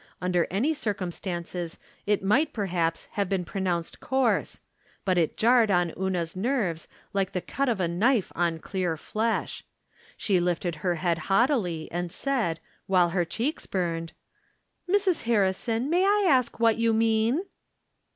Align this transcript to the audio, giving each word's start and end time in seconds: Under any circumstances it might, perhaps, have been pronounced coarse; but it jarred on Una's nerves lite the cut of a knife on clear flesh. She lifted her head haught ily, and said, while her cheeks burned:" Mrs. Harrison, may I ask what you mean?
Under 0.19 0.47
any 0.49 0.73
circumstances 0.73 1.77
it 2.07 2.23
might, 2.23 2.53
perhaps, 2.53 3.05
have 3.11 3.29
been 3.29 3.45
pronounced 3.45 3.99
coarse; 3.99 4.59
but 5.05 5.15
it 5.19 5.37
jarred 5.37 5.69
on 5.69 5.93
Una's 5.95 6.35
nerves 6.35 6.87
lite 7.13 7.33
the 7.33 7.39
cut 7.39 7.69
of 7.69 7.79
a 7.79 7.87
knife 7.87 8.31
on 8.33 8.57
clear 8.57 8.97
flesh. 8.97 9.63
She 10.17 10.39
lifted 10.39 10.77
her 10.77 10.95
head 10.95 11.19
haught 11.29 11.51
ily, 11.51 11.87
and 11.91 12.11
said, 12.11 12.59
while 12.87 13.09
her 13.09 13.25
cheeks 13.25 13.67
burned:" 13.67 14.13
Mrs. 14.91 15.21
Harrison, 15.25 15.87
may 15.87 16.03
I 16.03 16.25
ask 16.27 16.59
what 16.59 16.77
you 16.77 16.95
mean? 16.95 17.41